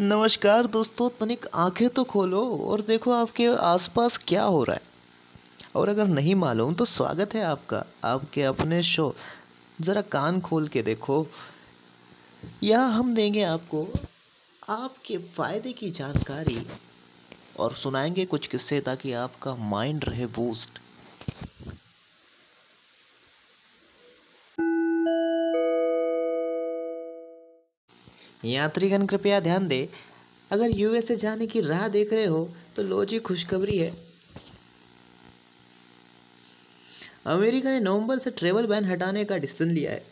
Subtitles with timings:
[0.00, 4.82] नमस्कार दोस्तों, तनिक आँखें तो खोलो और देखो आपके आसपास क्या हो रहा है।
[5.76, 9.14] और अगर नहीं मालूम तो स्वागत है आपका, आपके अपने शो।
[9.80, 11.26] ज़रा कान खोल के देखो।
[12.62, 13.88] यह हम देंगे आपको
[14.68, 16.66] आपके फ़ायदे की जानकारी
[17.58, 20.70] और सुनाएँगे कुछ किस्से ताकि आपका माइंड रहे बूस्ट।
[28.42, 29.86] यात्रीगण, कृपया ध्यान दें।
[30.50, 33.92] अगर यूएसए जाने की राह देख रहे हो तो लो जी, खुशखबरी है।
[37.26, 40.06] अमेरिका ने नवंबर से ट्रेवल बैन हटाने का डिसीज़न लिया है।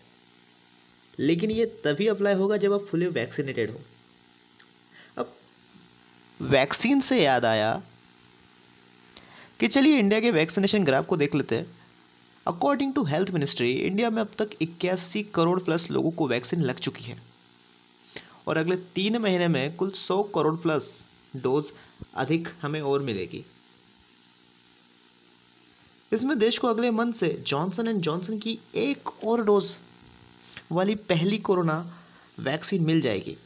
[1.18, 3.80] लेकिन ये तभी अप्लाई होगा जब आप फुली वैक्सीनेटेड हो।
[5.18, 5.34] अब
[6.40, 7.82] वैक्सीन से याद आया
[9.60, 11.66] कि चलिए इंडिया के वैक्सीनेशन ग्राफ को देख लेते हैं।
[12.46, 16.78] According to health ministry India में अब तक इक्यासी करोड़ प्लस लोगों को वैक्सीन लग
[16.78, 17.35] चुकी है।
[18.46, 20.88] और अगले तीन महीने में कुल सौ करोड़ प्लस
[21.36, 21.72] डोज
[22.14, 23.44] अधिक हमें और मिलेगी।
[26.12, 29.76] इसमें देश को अगले मंथ से जॉनसन एंड जॉनसन की एक और डोज
[30.72, 31.78] वाली पहली कोरोना
[32.38, 33.36] वैक्सीन मिल जाएगी,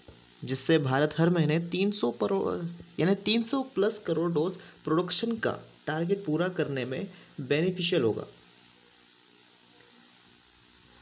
[0.44, 5.52] जिससे भारत हर महीने 300 करोड़ यानी 300 प्लस करोड़ डोज प्रोडक्शन का
[5.86, 7.06] टारगेट पूरा करने में
[7.40, 8.26] बेनिफिशियल होगा।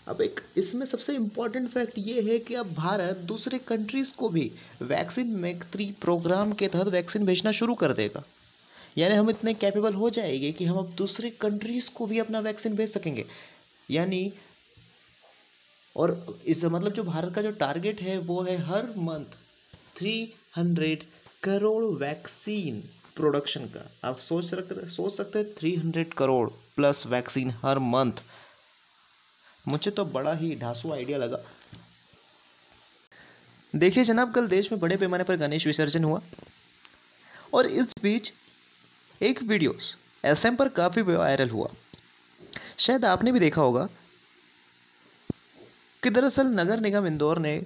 [0.08, 4.52] अब एक, इसमें सबसे इंपॉर्टेंट फैक्ट ये है कि अब भारत दूसरे कंट्रीज़ को भी
[4.82, 8.22] वैक्सीन मैत्री प्रोग्राम के तहत वैक्सीन भेजना शुरू कर देगा।
[8.98, 12.74] यानी हम इतने कैपेबल हो जाएँगे कि हम अब दूसरे कंट्रीज़ को भी अपना वैक्सीन
[12.74, 13.24] भेज सकेंगे।
[13.90, 14.32] यानी,
[15.96, 19.36] और इस मतलब जो भारत का जो टारगेट है, वो है हर month
[19.96, 21.04] three hundred
[21.42, 22.80] crore vaccine
[23.16, 24.44] production का। आप सोच
[24.88, 28.12] सोच सकते हैं three hundred crore plus vaccine हर मंथ
[29.68, 31.38] मुझे तो बड़ा ही ढासू आइडिया लगा।
[33.76, 36.20] देखिए जनाब, कल देश में बड़े पैमाने पर गणेश विसर्जन हुआ।
[37.54, 38.32] और इस बीच
[39.22, 39.78] एक वीडियो
[40.24, 41.68] एसएम पर काफ़ी वायरल हुआ।
[42.78, 43.88] शायद आपने भी देखा होगा
[46.02, 47.62] कि दरअसल नगर निगम इंदौर ने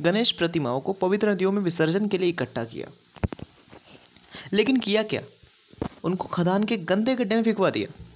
[0.00, 2.90] गणेश प्रतिमाओं को पवित्र नदियों में विसर्जन के लिए इकट्ठा किया।
[4.52, 5.22] लेकिन किया क्या?
[6.04, 8.07] उनको खदान के गंदे गड्ढे में फिकवा दिया।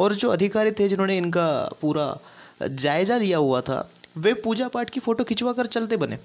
[0.00, 2.18] और जो अधिकारी थे जिन्होंने इनका पूरा
[2.62, 6.18] जायजा लिया हुआ था, वे पूजा पाठ की फ़ोटो खिंचवा कर चलते बने।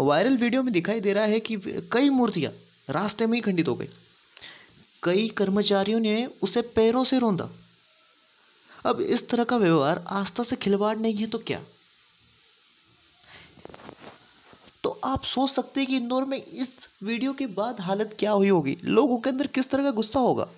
[0.00, 1.56] वायरल वीडियो में दिखाई दे रहा है कि
[1.92, 2.52] कई मूर्तियाँ
[2.90, 3.88] रास्ते में ही खंडित हो गई।
[5.02, 7.48] कई कर्मचारियों ने उसे पैरों से रोंदा।
[8.84, 11.62] अब इस तरह का व्यवहार आस्था से खिलवाड़ नहीं है तो क्या?
[14.84, 18.48] तो आप सोच सकते हैं कि इंदौर में इस वीडियो के बाद हालत क्या हुई
[18.48, 18.78] होगी?
[18.84, 20.48] लोगों के अंदर किस तरह का गुस्सा होगा?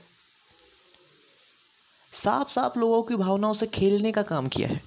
[2.12, 4.82] साफ़ साफ़ लोगों की भावनाओं से खेलने का काम किया है।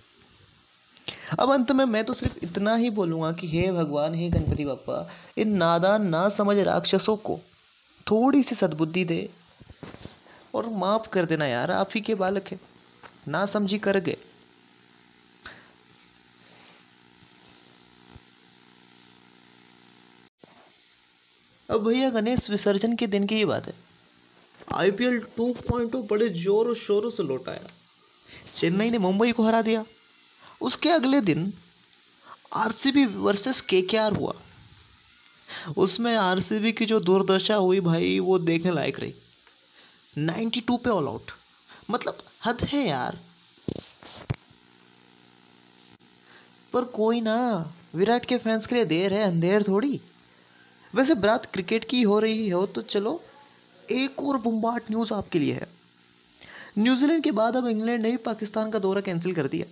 [1.40, 5.10] अब अंत में मैं तो सिर्फ़ इतना ही बोलूँगा कि हे भगवान, हे गणपति बापा
[5.38, 7.40] इन नादान ना समझ राक्षसों को
[8.12, 9.30] थोड़ी सी सद्बुद्धि दे
[10.56, 12.60] और माफ़ कर देना यार, आप ही के बालक है।
[13.28, 14.18] ना समझी कर गए।
[21.70, 23.91] अब भैया गणेश, विसर्जन के दिन की ही बात है।
[24.74, 27.72] आईपीएल 2.0 बड़े जोरों शोरों से लौटाया।
[28.54, 29.86] चेन्नई ने मुंबई को हरा दिया।
[30.62, 31.54] उसके अगले दिन
[32.54, 34.34] आरसीबी वर्सेस केकेआर हुआ।
[35.78, 39.14] उसमें आरसीबी की जो दुर्दशा हुई भाई, वो देखने लायक रही।
[40.18, 41.32] 92 पे ऑल आउट
[41.90, 43.20] मतलब हद है यार।
[46.74, 50.02] पर कोई ना, विराट के फैंस के लिए देर है, अंधेर थोड़ी।
[50.96, 53.24] वैसे बात क्रिकेट की हो रही हो तो चलो
[53.92, 55.68] एक और बुम्बाट न्यूज़ आपके लिए है।
[56.78, 59.66] न्यूजीलैंड के बाद अब इंग्लैंड ने पाकिस्तान का दौरा कैंसिल कर दिया।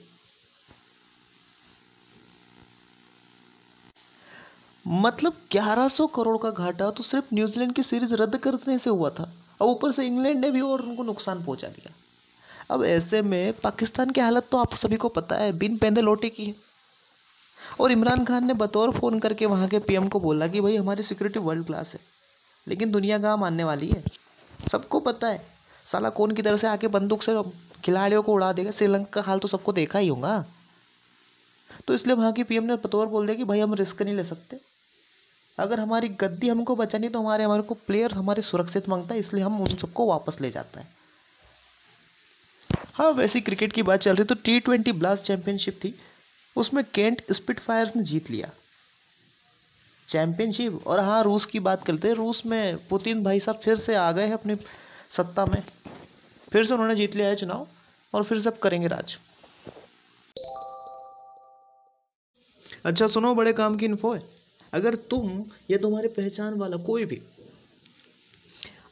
[4.87, 9.33] मतलब 1100 करोड़ का घाटा तो सिर्फ़ न्यूजीलैंड की सीरीज़ रद्द करने से हुआ था।
[9.61, 11.93] अब ऊपर से इंग्लैंड ने भी और उनको नुकसान पहुँचा दिया।
[12.71, 16.29] अब ऐसे में पाकिस्तान की हालत तो आप सभी को पता है, बिन पेंदे लोटे
[16.29, 16.55] की है।
[17.79, 21.03] और इमरान खान ने बतौर फ़ोन करके वहाँ के पीएम को बोला कि भाई, हमारी
[21.03, 22.18] सिक्योरिटी वर्ल्ड क्लास है।
[22.67, 24.03] लेकिन दुनिया कहाँ मानने वाली है?
[24.71, 25.41] सबको पता है।
[25.85, 27.41] साला कौन की तरह से आके बंदूक से
[27.83, 28.71] खिलाड़ियों को उड़ा देगा?
[28.71, 30.45] श्रीलंका का हाल तो सबको देखा ही होगा।
[31.87, 34.23] तो इसलिए वहाँ की पीएम ने पतौर बोल दिया कि भाई हम रिस्क नहीं ले
[34.23, 34.59] सकते।
[35.57, 39.43] अगर हमारी गद्दी हमको बचानी तो हमारे हमारे को प्लेयर हमारे सुरक्षित माँगता है, इसलिए
[39.43, 40.87] हम उन सबको वापस ले जाता है।
[42.93, 45.93] हाँ वैसी क्रिकेट की बात चल रही तो टी ट्वेंटी ब्लास्ट चैंपियनशिप थी।
[46.55, 48.49] उसमें केंट स्पिट फायर्स ने जीत लिया।
[50.09, 53.95] चैंपियनशिप और हाँ रूस की बात करते हैं, रूस में पुतिन भाई साहब फिर से
[53.95, 54.55] आ गए हैं अपनी
[55.11, 55.61] सत्ता में।
[56.51, 57.67] फिर से उन्होंने जीत लिया है चुनाव
[58.13, 59.17] और फिर सब करेंगे राज।
[62.85, 64.23] अच्छा सुनो बड़े काम की इन्फो है।
[64.73, 67.21] अगर तुम या तुम्हारे पहचान वाला कोई भी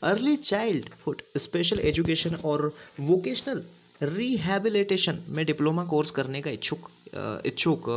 [0.03, 3.63] early childhood special education और वोकेशनल
[4.01, 6.89] रिहेबिलिटेशन में डिप्लोमा कोर्स करने का इच्छुक
[7.45, 7.89] इच्छुक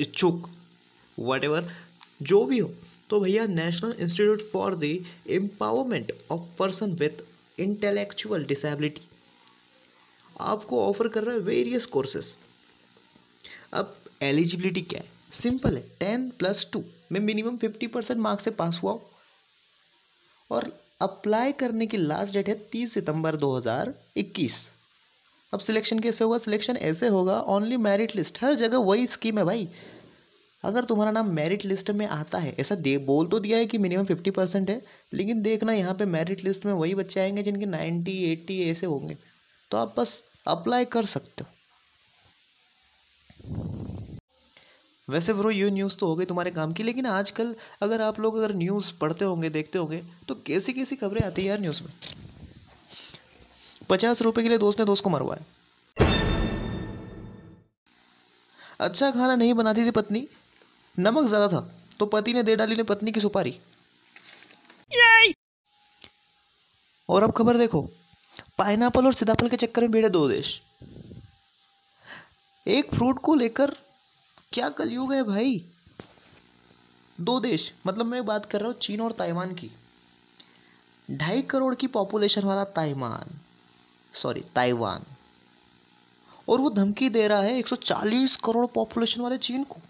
[0.00, 0.48] इच्छुक
[1.18, 1.44] वट
[2.22, 2.70] जो भी हो
[3.10, 4.84] तो भैया national institute for the
[5.30, 7.24] empowerment of person with
[7.58, 9.08] intellectual disability
[10.40, 12.36] आपको ऑफ़र कर रहा है वेरियस कोर्सेस
[13.72, 15.08] अब एलिजिबिलिटी क्या है?
[15.32, 18.98] सिंपल है टेन प्लस टू में मिनिमम फिफ्टी परसेंट मार्क्स से पास हुआ
[20.50, 20.70] और
[21.00, 24.56] अप्लाई करने की लास्ट डेट है तीस सितंबर 2021
[25.52, 26.38] अब सिलेक्शन कैसे होगा?
[26.38, 29.68] सिलेक्शन ऐसे होगा ओनली मेरिट लिस्ट हर जगह वही स्कीम है भाई।
[30.64, 33.78] अगर तुम्हारा नाम मेरिट लिस्ट में आता है, ऐसा दे, बोल तो दिया है कि
[33.78, 34.82] मिनिमम फिफ्टी परसेंट है,
[35.14, 39.16] लेकिन देखना यहाँ पे मेरिट लिस्ट में वही बच्चे आएँगे जिनके नाइन्टी एट्टी ऐसे होंगे।
[39.70, 41.50] तो आप बस अप्लाई कर सकते हो।
[45.08, 48.36] वैसे ब्रो ये न्यूज़ तो हो गई तुम्हारे काम की, लेकिन आजकल अगर आप लोग
[48.36, 51.90] अगर न्यूज़ पढ़ते होंगे, देखते होंगे तो कैसी कैसी खबरें आती है यार न्यूज़ में?
[53.90, 55.44] पचास रुपए के लिए दोस्त ने दोस्त को मरवाया।
[58.80, 60.28] अच्छा खाना नहीं बनाती थी पत्नी
[60.96, 61.60] नमक ज़्यादा था
[62.00, 63.58] तो पति ने दे डाली ने पत्नी की सुपारी।
[67.08, 67.80] और अब खबर देखो
[68.58, 70.60] पाइनएप्पल और सीताफल के चक्कर में भिड़े दो देश।
[72.66, 73.74] एक फ्रूट को लेकर
[74.52, 75.64] क्या कलयुग है भाई?
[77.18, 79.70] दो देश मतलब मैं बात कर रहा हूँ चीन और ताइवान की।
[81.08, 83.38] ढाई करोड़ की पॉपुलेशन वाला ताइवान
[84.14, 85.04] सॉरी ताइवान।
[86.48, 89.80] और वो धमकी दे रहा है 140 करोड़ पॉपुलेशन वाले चीन को।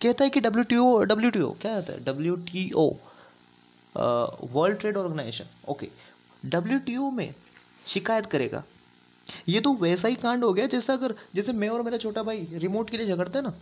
[0.00, 2.04] कहता है कि W T O W T O क्या होता है?
[2.04, 2.88] W T O
[4.52, 5.88] World Trade Organization okay
[6.44, 7.34] W T O में
[7.86, 8.62] शिकायत करेगा।
[9.48, 12.46] ये तो वैसा ही कांड हो गया जैसे अगर, जैसे मैं और मेरा छोटा भाई
[12.54, 13.54] रिमोट के लिए झगड़ते हैं ना।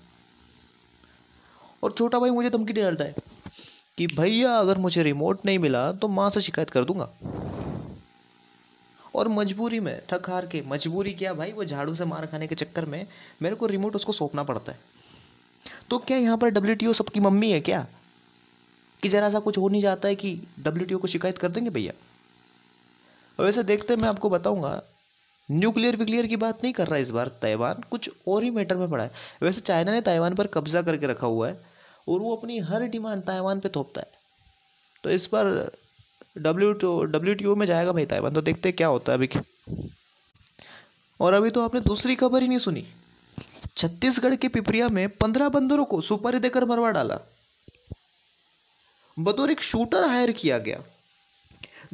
[1.83, 3.15] और छोटा भाई मुझे धमकी डालता है
[3.99, 7.09] कि भैया, अगर मुझे रिमोट नहीं मिला तो माँ से शिकायत कर दूँगा।
[9.15, 11.53] और मजबूरी में, थक हार के, मजबूरी क्या भाई?
[11.53, 13.07] वो झाड़ू से मार खाने के चक्कर में
[13.43, 14.79] मेरे को रिमोट उसको सौंपना पड़ता है।
[15.91, 17.87] तो क्या यहाँ पर डब्ल्यूटीओ सबकी मम्मी है क्या?
[19.03, 21.93] कि जरा सा कुछ हो नहीं जाता है कि डब्ल्यूटीओ को शिकायत कर देंगे भैया?
[23.39, 24.83] वैसे देखते मैं आपको बताऊँगा
[25.49, 28.91] न्यूक्लियर विक्लियर की बात नहीं कर रहा इस बार ताइवान, कुछ और ही मैटर में
[28.91, 29.11] पड़ा है।
[29.43, 31.61] वैसे चाइना ने ताइवान पर कब्जा करके रखा हुआ है
[32.09, 34.11] और वो अपनी हर डिमांड ताइवान पे थोपता है।
[35.05, 35.47] तो इस बार
[36.39, 36.73] डब्ल्यू
[37.05, 39.29] डब्ल्यू टी में जाएगा भाई ताइवान तो देखते क्या होता है अभी।
[41.21, 42.85] और अभी तो आपने दूसरी खबर ही नहीं सुनी।
[43.77, 47.19] छत्तीसगढ़ के पिपरिया में पंद्रह बंदरों को सुपारी देकर मरवा डाला।
[49.19, 50.83] बतौर एक शूटर हायर किया गया।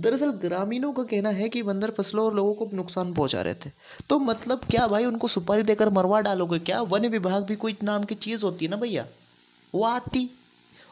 [0.00, 3.70] दरअसल ग्रामीणों का कहना है कि बंदर फ़सलों और लोगों को नुकसान पहुँचा रहे थे।
[4.11, 6.82] तो मतलब क्या भाई उनको सुपारी देकर मरवा डालोगे क्या?
[6.82, 9.06] वन विभाग भी कोई नाम की चीज़ होती है ना भैया?
[9.75, 10.31] वो आती,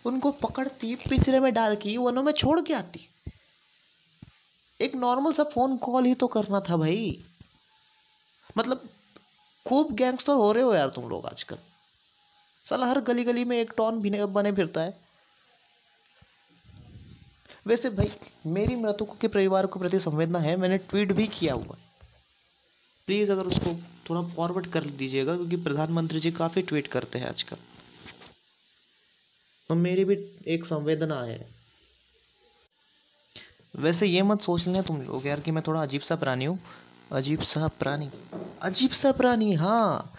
[0.05, 3.09] उनको पकड़ती, पिंजरे में डाल के वनों में छोड़ के आती।
[4.81, 7.25] एक नॉर्मल सा फ़ोन कॉल ही तो करना था भाई।
[8.59, 8.89] मतलब
[9.67, 11.59] खूब गैंगस्टर हो रहे हो यार तुम लोग आजकल।
[12.65, 14.99] साला हर गली गली में एक टॉन भी बने फिरता है।
[17.67, 18.11] वैसे भाई,
[18.47, 21.77] मेरी मृतकों के परिवार को प्रति संवेदना है, मैंने ट्वीट भी किया हुआ
[23.09, 23.73] प्लीज़ अगर उसको
[24.11, 27.57] थोड़ा फॉरवर्ड कर दीजिएगा, क्योंकि प्रधानमंत्री जी काफ़ी ट्वीट करते हैं आजकल।
[29.71, 30.15] तो मेरी भी
[30.47, 31.39] एक संवेदना है।
[33.75, 36.59] वैसे ये मत सोच लेना तुम लोग यार कि मैं थोड़ा अजीब सा प्राणी हूँ।
[37.13, 38.11] अजीब सा प्राणी।
[38.63, 40.15] अजीब सा प्राणी हाँ।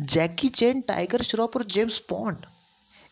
[0.00, 2.46] जैकी चैन टाइगर श्रॉफ और जेम्स पॉन्ड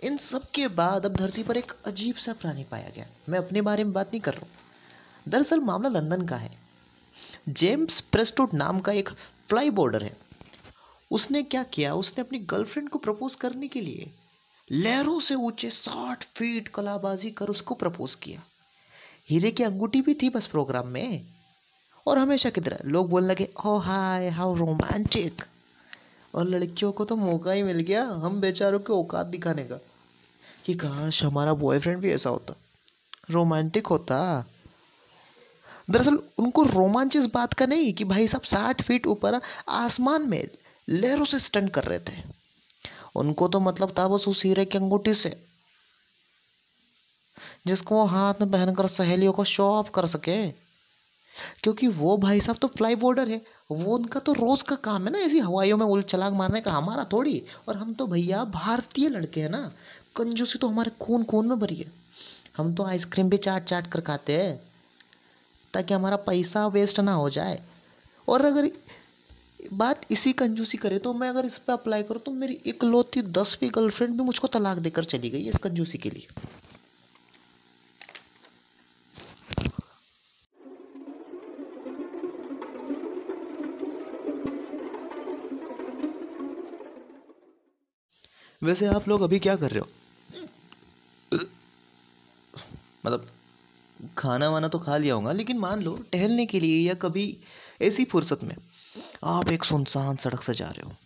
[0.04, 3.60] इन सब के बाद अब धरती पर एक अजीब सा प्राणी पाया गया। मैं अपने
[3.60, 6.50] बारे में बात नहीं कर रहा हूँ। दरअसल मामला लंदन का है।
[7.48, 9.08] जेम्स प्रेस्टोट नाम का एक
[9.48, 10.16] फ्लाई बोर्डर है।
[11.10, 11.94] उसने क्या किया?
[11.94, 14.10] उसने अपनी गर्लफ्रेंड को प्रपोज करने के लिए
[14.72, 18.42] लहरों से ऊँचे साठ फीट कलाबाजी कर उसको प्रपोज किया।
[19.30, 21.35] हीरे की अंगूठी भी थी बस प्रोग्राम में।
[22.06, 25.42] और हमेशा की तरह लोग बोलने लगे, ओ, हाय, हाउ रोमांटिक.
[26.34, 29.76] और लड़कियों को तो मौका ही मिल गया हम बेचारों के औकात दिखाने का
[30.64, 32.54] कि काश हमारा बॉयफ्रेंड भी ऐसा होता।
[33.30, 34.44] रोमांटिक होता।
[35.90, 40.48] दरअसल उनको रोमांच इस बात का नहीं कि भाई साहब साठ फीट ऊपर आसमान में
[40.88, 42.22] लहरों से स्टंट कर रहे थे।
[43.16, 45.46] उनको तो मतलब था बस उस हीरे की अंगूठी से,
[47.66, 50.65] जिसको वो हाथ में पहनकर सहेलियों को शो ऑफ़ कर सके।
[51.62, 53.40] क्योंकि वो भाई साहब तो फ्लाई बोर्डर है।
[53.72, 56.72] वो उनका तो रोज का काम है ना ऐसी हवाइयों में उल चलाक मारने का,
[56.72, 59.70] हमारा थोड़ी। और हम तो भैया भारतीय लड़के हैं ना।
[60.16, 61.90] कंजूसी तो हमारे खून खून में भरी है।
[62.56, 64.60] हम तो आइसक्रीम भी चाट चाट कर खाते हैं,
[65.74, 67.58] ताकि हमारा पैसा वेस्ट ना हो जाए।
[68.28, 68.70] और अगर
[69.72, 73.70] बात इसी कंजूसी करे तो मैं अगर इस पर अप्लाई करूँ तो मेरी इकलौती दसवीं
[73.74, 76.26] गर्लफ्रेंड भी मुझको तलाक देकर चली गई इस कंजूसी के लिए।
[88.66, 89.88] वैसे आप लोग अभी क्या कर रहे हो?
[93.06, 93.30] मतलब
[94.18, 97.38] खाना वाना तो खा लिया होगा, लेकिन मान लो, टहलने के लिए या कभी
[97.82, 98.56] ऐसी फुर्सत में,
[99.24, 100.96] आप एक सुनसान सड़क से जा रहे हो।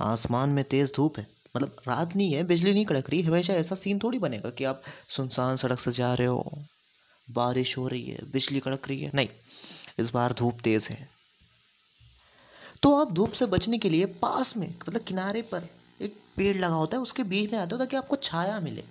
[0.00, 3.74] आसमान में तेज धूप है। मतलब रात नहीं है, बिजली नहीं कड़क रही, हमेशा ऐसा
[3.74, 6.64] सीन थोड़ी बनेगा कि आप सुनसान सड़क से जा रहे हो।
[7.30, 9.28] बारिश हो रही है, बिजली कड़क रही है। नहीं,
[9.98, 11.15] इस बार धूप तेज है।
[12.82, 15.68] तो आप धूप से बचने के लिए पास में मतलब किनारे पर
[16.00, 18.84] एक पेड़ लगा होता है, उसके बीच में आते हो ताकि आपको छाया मिले।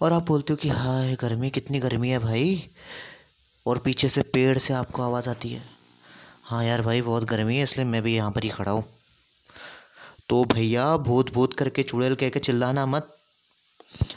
[0.00, 2.70] और आप बोलते हो कि हाय, गर्मी, कितनी गर्मी है भाई।
[3.66, 5.62] और पीछे से पेड़ से आपको आवाज़ आती है।
[6.42, 8.84] हाँ यार भाई, बहुत गर्मी है, इसलिए मैं भी यहाँ पर ही खड़ा हूँ।
[10.28, 13.16] तो भैया भूत भूत करके, चुड़ैल कह के चिल्लाना मत।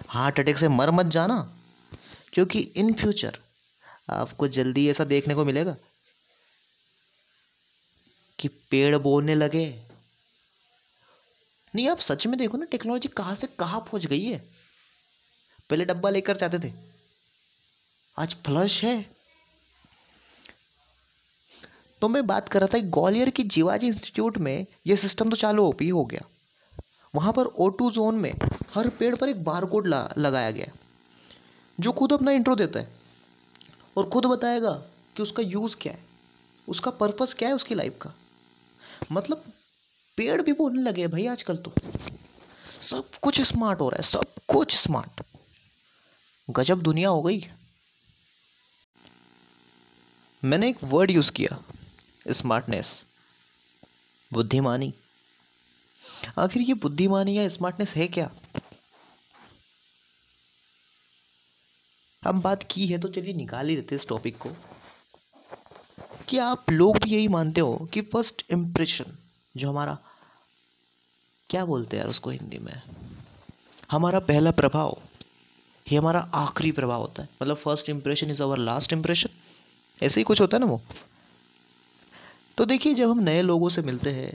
[0.08, 1.38] हार्ट अटैक से मर मत जाना,
[2.34, 3.38] क्योंकि इन फ्यूचर
[4.10, 5.76] आपको जल्दी ऐसा देखने को मिलेगा।
[8.42, 9.84] कि पेड़ बोलने लगे।
[11.76, 14.50] नहीं, आप सच में देखो ना, टेक्नोलॉजी कहाँ से कहाँ पहुँच गई है।
[15.70, 16.74] पहले डब्बा लेकर जाते थे।
[18.18, 19.16] आज फ्लश है।
[22.02, 25.66] तो मैं बात कर रहा था, ग्वालियर की जीवाजी इंस्टीट्यूट में यह सिस्टम तो चालू
[25.66, 26.22] हो भी हो गया।
[27.16, 28.34] वहाँ पर ओ टू जोन में
[28.74, 30.68] हर पेड़ पर एक बार कोड लगाया गया।
[31.80, 32.96] जो खुद अपना इंट्रो देता है।
[33.98, 34.74] और खुद बताएगा
[35.16, 36.06] कि उसका यूज़ क्या है।
[36.68, 38.14] उसका पर्पस क्या है उसकी लाइफ का।
[39.02, 39.44] मतलब
[40.18, 41.74] पेड़ भी बोलने लगे भाई आजकल तो।
[42.82, 45.22] सब कुछ स्मार्ट हो रहा है, सब कुछ स्मार्ट
[46.50, 47.46] गजब दुनिया हो गई।
[50.44, 51.64] मैंने एक वर्ड यूज़ किया
[52.32, 53.06] स्मार्टनेस
[54.32, 54.94] बुद्धिमानी।
[56.38, 58.30] आखिर ये बुद्धिमानी या स्मार्टनेस है क्या?
[62.24, 64.50] हम बात की है तो चलिए निकाल ही लेते इस टॉपिक को।
[66.32, 69.06] कि आप लोग भी यही मानते हो कि फ़र्स्ट इम्प्रेशन
[69.58, 69.98] जो हमारा,
[71.50, 72.82] क्या बोलते हैं यार उसको हिंदी में?
[73.92, 74.98] हमारा पहला प्रभाव,
[75.88, 79.30] ये हमारा आखिरी प्रभाव होता है। मतलब first impression is our last impression
[80.02, 80.82] ऐसे ही कुछ होता है ना वो?
[82.58, 84.32] तो देखिए, जब हम नए लोगों से मिलते हैं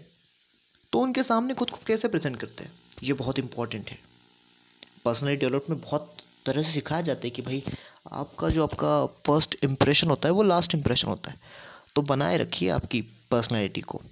[0.92, 2.72] तो उनके सामने खुद को कैसे प्रेजेंट करते हैं?
[3.02, 3.98] ये बहुत इंपॉर्टेंट है।
[5.04, 7.62] पर्सनैलिटी डेवलपमेंट बहुत तरह से सिखाया जाता है कि भाई,
[8.12, 11.40] आपका जो आपका फ़र्स्ट इंप्रेशन होता है, वो लास्ट इंप्रेशन होता है।
[11.96, 14.02] तो बनाए रखिए आपकी पर्सनैलिटी को।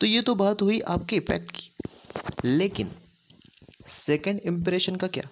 [0.00, 1.70] तो ये तो बात हुई आपके इफ़ेक्ट की।
[2.44, 2.90] लेकिन
[3.88, 5.28] सेकंड इंप्रेशन का क्या?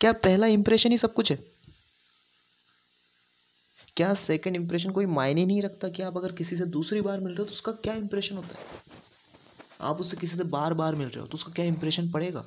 [0.00, 1.36] क्या पहला इंप्रेशन ही सब कुछ है?
[3.96, 7.28] क्या सेकंड इंप्रेशन कोई मायने नहीं रखता कि आप अगर किसी से दूसरी बार मिल
[7.28, 8.60] रहे हो तो उसका क्या इंप्रेशन होता है?
[9.80, 12.44] आप उससे किसी से बार बार मिल रहे हो तो उसका क्या इंप्रेशन पड़ेगा?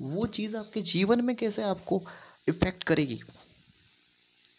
[0.00, 2.06] वो चीज़ आपके जीवन में कैसे आपको
[2.48, 3.20] इफ़ेक्ट करेगी?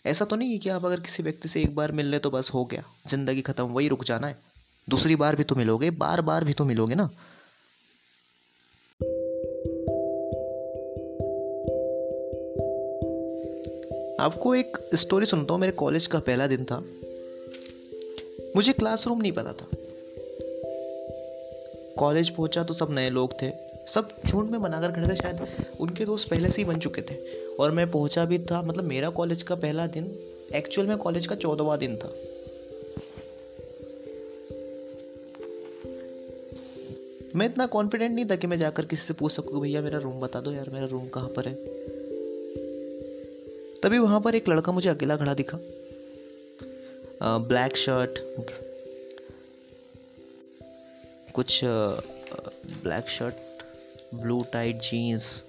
[0.05, 2.29] ऐसा तो नहीं है कि आप अगर किसी व्यक्ति से एक बार मिल रहे तो
[2.29, 4.38] बस हो गया, ज़िंदगी ख़त्म, वही रुक जाना है।
[4.89, 7.03] दूसरी बार भी तो मिलोगे बार बार भी तो मिलोगे ना।
[14.19, 16.83] आपको एक स्टोरी सुनता हूँ, मेरे कॉलेज का पहला दिन था।
[18.55, 19.67] मुझे क्लासरूम नहीं पता था।
[22.00, 25.47] कॉलेज पहुँचा तो सब नए लोग थे। सब झुंड में बनाकर खड़े थे, शायद
[25.79, 27.15] उनके दोस्त पहले से ही बन चुके थे।
[27.59, 30.05] और मैं पहुँचा भी था मतलब मेरा कॉलेज का पहला दिन
[30.53, 32.13] एक्चुअल में कॉलेज का चौदहवा दिन था।
[37.35, 40.19] मैं इतना कॉन्फिडेंट नहीं था कि मैं जाकर किसी से पूछ सकूँ भैया, मेरा रूम
[40.21, 41.53] बता दो यार, मेरा रूम कहाँ पर है?
[43.83, 45.57] तभी वहाँ पर एक लड़का मुझे अकेला खड़ा दिखा।
[47.23, 48.19] ब्लैक शर्ट
[51.33, 53.33] कुछ black shirt
[54.13, 55.43] blue tight jeans.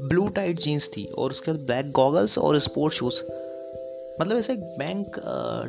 [0.00, 3.22] Blue tight jeans थी और उसके बाद ब्लैक गॉगल्स और स्पोर्ट शूज़
[4.20, 5.16] मतलब ऐसे एक बैंक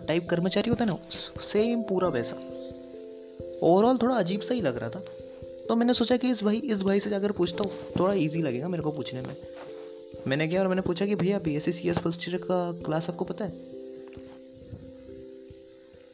[0.08, 0.98] टाइप कर्मचारी होता है ना
[1.42, 2.36] सेम पूरा वैसा।
[3.64, 5.04] ओवरऑल थोड़ा अजीब सा ही लग रहा था।
[5.68, 8.68] तो मैंने सोचा कि इस भाई इस भाई से जाकर पूछता हूँ, थोड़ा इजी लगेगा
[8.68, 9.36] मेरे को पूछने में।
[10.28, 12.72] मैंने किया और मैंने पूछा कि भैया B S C C S first year का
[12.86, 13.71] क्लास आपको पता है?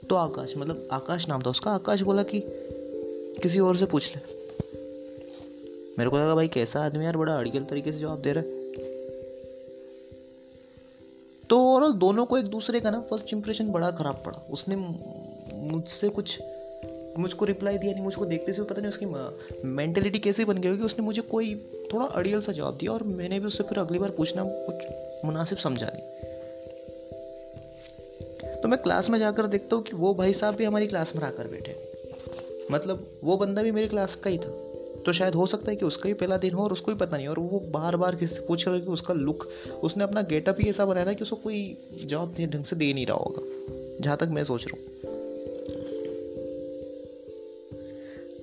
[0.10, 2.40] तो आकाश मतलब आकाश नाम था उसका। आकाश बोला कि
[3.44, 4.38] किसी और से पूछ ले।
[5.98, 8.58] मेरे को लगा, भाई, कैसा आदमी यार, बड़ा अड़ियल तरीके से जवाब दे रहा है।
[11.50, 14.76] तो ओवरऑल दोनों को एक दूसरे का ना फ़र्स्ट इंप्रेशन बड़ा खराब पड़ा। उसने
[15.56, 16.40] मुझसे कुछ,
[17.18, 19.06] मुझको रिप्लाई दिया नहीं, मुझको देखते से पता नहीं उसकी
[19.68, 21.56] मेंटेलिटी कैसे बन गई कि उसने मुझे कोई
[21.94, 24.76] थोड़ा अड़ियल सा जवाब दिया और मैंने भी उससे फिर अगली बार पूछना कुछ
[25.26, 25.88] मुनासिब समझा
[28.68, 31.24] तो मैं क्लास में जाकर देखता हूँ कि वो भाई साहब भी हमारी क्लास में
[31.24, 31.76] आकर बैठे
[32.72, 34.50] मतलब वो बंदा भी मेरी क्लास का ही था।
[35.06, 37.18] तो शायद हो सकता है कि उसका भी पहला दिन हो और उसको भी पता
[37.18, 39.48] नहीं और वो बार बार किसी पूछ रहा कि उसका लुक
[39.84, 43.06] उसने अपना गेटअप ही ऐसा बनाया था कि उसको कोई जवाब ढंग से दे नहीं
[43.06, 43.42] रहा होगा।
[44.04, 44.86] जहाँ तक मैं सोच रहा हूँ।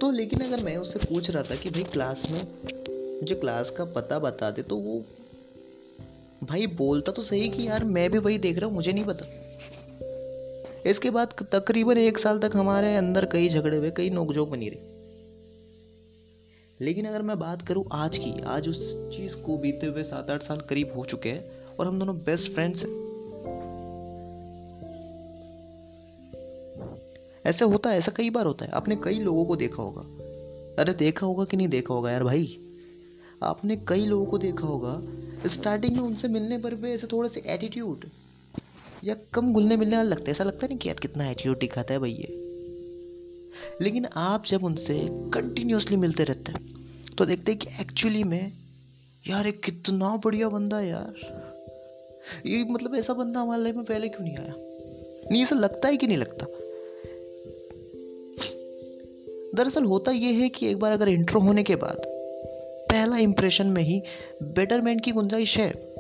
[0.01, 2.43] तो लेकिन अगर मैं उससे पूछ रहा था कि भाई क्लास में
[3.21, 5.03] मुझे क्लास का पता बता दे तो वो
[6.45, 9.27] भाई बोलता तो सही कि यार मैं भी वही देख रहा हूँ, मुझे नहीं पता।
[10.87, 14.95] इसके बाद तकरीबन एक साल तक हमारे अंदर कई झगड़े हुए, कई नोकझोंक बनी रही।
[16.81, 20.43] लेकिन अगर मैं बात करूँ आज की, आज उस चीज़ को बीते हुए सात आठ
[20.43, 21.51] साल करीब हो चुके हैं
[21.81, 23.05] और हम दोनों बेस्ट फ्रेंड्स हैं।
[27.47, 30.03] ऐसे होता है, ऐसा कई बार होता है। आपने कई लोगों को देखा होगा।
[30.83, 32.59] अरे देखा होगा कि नहीं देखा होगा यार भाई?
[33.43, 35.03] आपने कई लोगों को देखा होगा।
[35.49, 38.11] स्टार्टिंग में उनसे मिलने पर भी ऐसे थोड़े से एटीट्यूड
[39.05, 42.01] या कम घुलने मिलने वाले लगते ऐसा लगता नहीं कि यार कितना एटीट्यूड दिखाता है
[42.01, 42.45] भाई ये।
[43.81, 46.75] लेकिन आप जब उनसे कंटिन्यूसली मिलते रहते हैं
[47.19, 48.53] तो देखते हैं कि एक्चुअली में,
[49.29, 51.15] यार एक कितना बढ़िया बंदा है यार।
[52.47, 54.55] ये मतलब ऐसा बंदा हमारे लाइफ में पहले क्यों नहीं आया?
[55.31, 56.47] नहीं, ऐसा लगता है कि नहीं लगता?
[59.55, 62.03] दरअसल होता यह है कि एक बार अगर इंट्रो होने के बाद,
[62.91, 64.03] पहला इंप्रेशन में ही
[64.43, 65.94] बेटरमेंट की गुंजाइश है।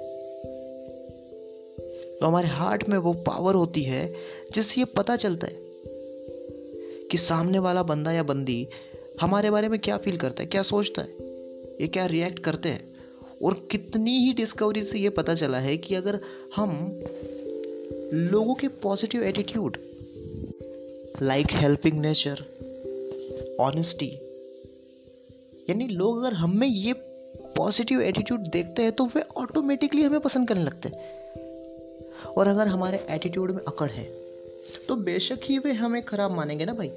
[2.21, 4.15] तो हमारे हार्ट में वो पावर होती है
[4.53, 5.57] जिससे ये पता चलता है
[7.11, 8.69] कि सामने वाला बंदा या बंदी
[9.21, 11.09] हमारे बारे में क्या फील करता है, क्या सोचता है,
[11.81, 12.95] ये क्या रिएक्ट करते हैं
[13.45, 16.21] और कितनी ही डिस्कवरी से ये पता चला है कि अगर
[16.57, 17.03] हम
[18.13, 19.77] लोगों के positive attitude
[21.23, 22.45] like helping nature
[23.61, 24.07] honesty
[25.71, 26.93] यानी लोग अगर हम ये
[27.57, 31.24] पॉजिटिव एटीट्यूड देखते हैं तो वे ऑटोमेटिकली हमें पसंद करने लगते हैं।
[32.27, 34.05] और अगर हमारे एटीट्यूड में अकड़ है
[34.89, 36.91] तो बेशक ही वे हमें खराब मानेंगे ना भाई?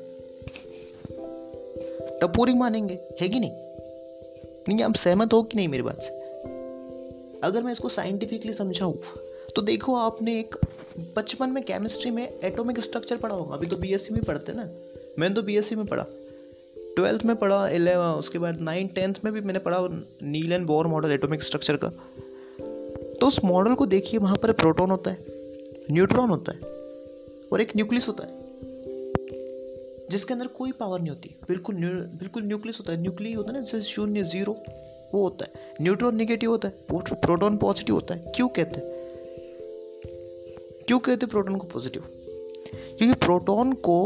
[2.22, 3.52] टपोरी मानेंगे, है कि नहीं?
[4.68, 6.10] नहीं, आप सहमत हो कि नहीं मेरी बात से?
[7.44, 8.94] अगर मैं इसको साइंटिफिकली समझाऊं
[9.56, 10.56] तो देखो आपने एक
[11.16, 14.70] बचपन में केमिस्ट्री में एटॉमिक स्ट्रक्चर पढ़ा होगा। अभी तो बीएससी में पढ़ते ना?
[15.20, 16.06] मैंने तो बीएससी में पढ़ा।
[16.96, 19.88] ट्वेल्थ में पढ़ा इलेवन उसके बाद नाइन टेंथ में भी मैंने पढ़ा
[20.24, 21.92] Niels and Bohr model atomic structure का।
[23.22, 25.18] तो उस मॉडल को देखिए, वहाँ पर प्रोटॉन होता है
[25.92, 26.60] न्यूट्रॉन होता है
[27.54, 28.34] और एक न्यूक्लियस होता है,
[30.12, 31.76] जिसके अंदर कोई पावर नहीं होती। बिल्कुल
[32.20, 34.58] बिल्कुल न्यूक्लियस होता है। न्यूक्लिय होता है ना, जैसे शून्य ज़ीरो
[35.14, 38.96] वो होता है। न्यूट्रॉन निगेटिव होता है प्रोटॉन पॉजिटिव होता है। क्यों कहते हैं?
[40.88, 42.04] क्यों कहते हैं प्रोटॉन को पॉजिटिव
[42.98, 43.98] क्योंकि प्रोटॉन को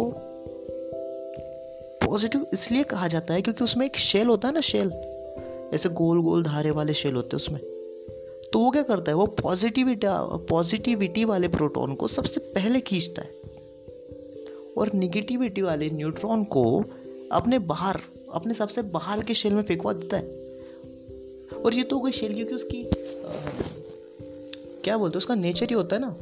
[2.06, 4.92] पॉजिटिव इसलिए कहा जाता है क्योंकि उसमें एक शेल होता है ना शेल
[5.74, 7.60] ऐसे गोल गोल धारे वाले शेल होते हैं उसमें।
[8.54, 9.16] तो वो क्या करता है?
[9.16, 10.08] वो पॉजिटिविटी
[10.48, 13.42] पॉजिटिविटी वाले प्रोटॉन को सबसे पहले खींचता है।
[14.78, 16.86] और निगेटिविटी वाले न्यूट्रॉन को
[17.32, 18.02] अपने बाहर
[18.34, 20.42] अपने सबसे बाहर के शेल में फेंकवा देता है।
[21.62, 22.92] और ये तो कोई शेल क्योंकि उसकी आ,
[24.84, 26.16] क्या बोलते हैं उसका नेचर ही होता है ना।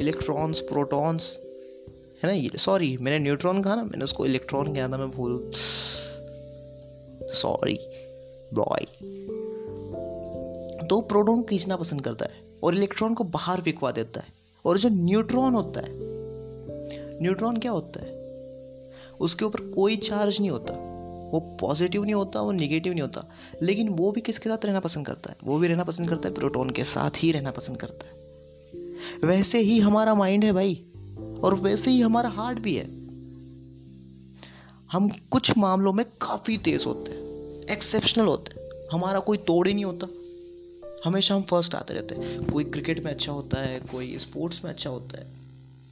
[0.00, 1.38] इलेक्ट्रॉन्स प्रोटॉन्स
[2.22, 2.50] है ना ये?
[2.56, 5.50] सॉरी मैंने न्यूट्रॉन कहा ना मैंने उसको इलेक्ट्रॉन कहा था मैं भूल
[7.32, 7.78] सॉरी
[8.54, 8.86] बॉय
[10.90, 14.26] तो प्रोटॉन खींचना पसंद करता है और इलेक्ट्रॉन को बाहर फेंकवा देता है
[14.64, 15.88] और जो न्यूट्रॉन होता है,
[17.22, 18.12] न्यूट्रॉन क्या होता है?
[19.20, 20.72] उसके ऊपर कोई चार्ज नहीं होता।
[21.32, 23.24] वो पॉजिटिव नहीं होता, वो निगेटिव नहीं होता।
[23.62, 25.36] लेकिन वो भी किसके साथ रहना पसंद करता है?
[25.44, 28.12] वो भी रहना पसंद करता है, प्रोटॉन के साथ ही रहना पसंद करता है।
[29.24, 30.74] वैसे ही हमारा माइंड है भाई,
[31.44, 32.84] और वैसे ही हमारा हार्ट भी है।
[34.92, 37.22] हम कुछ मामलों में काफ़ी तेज होते हैं,
[37.70, 40.08] एक्सेप्शनल होते हैं। हमारा कोई तोड़ ही नहीं होता।
[41.04, 44.70] हमेशा हम फ़र्स्ट आते रहते हैं। कोई क्रिकेट में अच्छा होता है, कोई स्पोर्ट्स में
[44.70, 45.26] अच्छा होता है,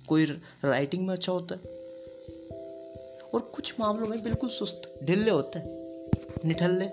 [0.08, 0.24] कोई
[0.64, 1.60] राइटिंग में अच्छा होता है।
[3.34, 5.66] और कुछ मामलों में बिल्कुल सुस्त, ढिल्ले होते हैं,
[6.44, 6.84] निठल्ले।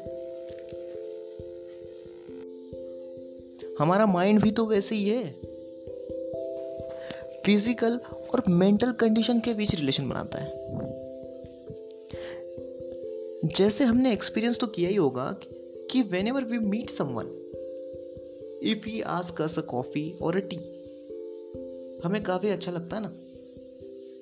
[3.79, 5.31] हमारा माइंड भी तो वैसे ही है।
[7.45, 7.99] फ़िज़िकल
[8.33, 10.63] और मेंटल कंडीशन के बीच रिलेशन बनाता है।
[13.45, 15.39] जैसे हमने एक्सपीरियंस तो किया ही होगा
[15.91, 17.25] कि whenever we meet someone
[18.65, 20.57] if he ask us a coffee और अ टी
[22.05, 23.11] हमें काफ़ी अच्छा लगता है ना?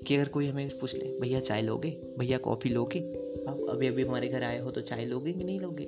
[0.07, 1.89] कि अगर कोई हमें पूछ ले, भैया चाय लोगे?
[2.19, 2.99] भैया कॉफ़ी लोगे?
[3.47, 5.83] आप अभी अभी हमारे घर आए हो तो चाय लोगे कि नहीं लोगे?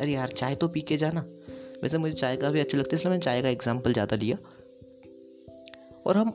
[0.00, 1.26] अरे यार, चाय तो पी के जाना।
[1.82, 4.38] वैसे मुझे चाय का भी अच्छा लगता है, इसलिए मैंने चाय का एग्ज़ाम्पल ज़्यादा लिया।
[6.06, 6.32] और हम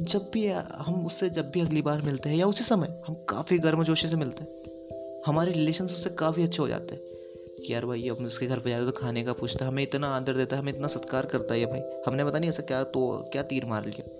[0.00, 3.58] जब भी, हम उससे जब भी अगली बार मिलते हैं या उसी समय, हम काफ़ी
[3.58, 4.62] गर्मजोशी से मिलते हैं।
[5.26, 7.15] हमारे रिलेशन उससे काफ़ी अच्छे हो जाते हैं।
[7.66, 10.36] कि यार भाई हम उसके घर पर जाते तो खाने का पूछता हमें इतना आदर
[10.36, 13.42] देता है, हमें इतना सत्कार करता है भाई। हमने पता नहीं ऐसा क्या तो क्या
[13.42, 14.10] तीर मार लिया।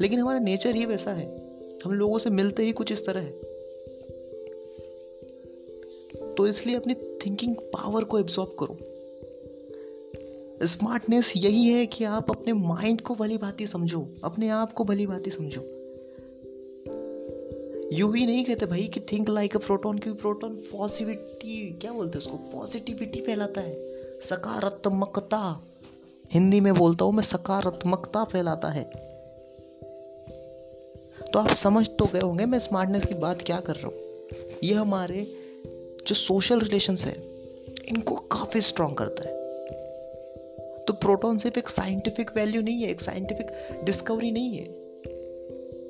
[0.00, 1.50] लेकिन हमारा नेचर ही वैसा है।
[1.84, 3.32] हम लोगों से मिलते ही कुछ इस तरह है।
[6.34, 8.78] तो इसलिए अपनी थिंकिंग पावर को एब्जॉर्ब करो।
[10.66, 15.06] स्मार्टनेस यही है कि आप अपने माइंड को भली भांति समझो। अपने आप को भली
[15.06, 15.79] भांति समझो।
[18.00, 22.18] यू ही नहीं कहते भाई कि थिंक लाइक अ प्रोटॉन क्योंकि प्रोटॉन पॉजिटिविटी क्या बोलते
[22.18, 22.36] हैं उसको?
[22.36, 23.74] पॉजिटिविटी फैलाता है।
[24.20, 25.62] सकारात्मकता।
[26.32, 28.84] हिंदी में बोलता हूँ मैं, सकारात्मकता फैलाता है।
[31.32, 34.28] तो आप समझ तो गए होंगे मैं स्मार्टनेस की बात क्या कर रहा हूँ।
[34.64, 35.36] ये हमारे
[36.06, 37.14] जो सोशल रिलेशंस है,
[37.88, 39.34] इनको काफ़ी स्ट्रांग करता है।
[40.84, 43.46] तो प्रोटॉन सिर्फ़ एक साइंटिफिक वैल्यू नहीं है, एक साइंटिफिक
[43.84, 44.89] डिस्कवरी नहीं है।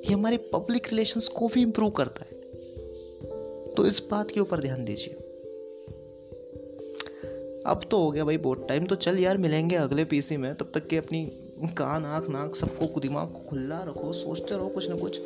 [0.01, 2.31] ये हमारे पब्लिक रिलेशंस को भी इंप्रूव करता है।
[3.73, 5.13] तो इस बात के ऊपर ध्यान दीजिए।
[7.67, 10.71] अब तो हो गया भाई, बहुत टाइम तो चल यार, मिलेंगे अगले पीसी में। तब
[10.73, 11.25] तक के अपनी
[11.77, 15.21] कान, आँख, नाक सबको दिमाग को खुला रखो, सोचते रहो कुछ ना कुछ।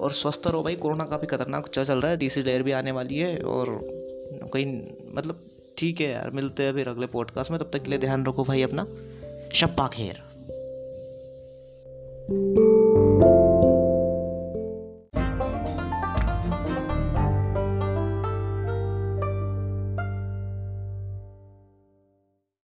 [0.00, 3.18] और स्वस्थ रहो भाई, कोरोना काफ़ी खतरनाक चल रहा है, तीसरी लहर भी आने वाली
[3.18, 3.80] है और
[4.52, 5.40] कहीं मतलब
[5.76, 8.44] ठीक है यार, मिलते हैं फिर अगले पॉडकास्ट में। तब तक के लिए ध्यान रखो
[8.44, 8.84] भाई अपना
[9.52, 10.16] शब्बा खेर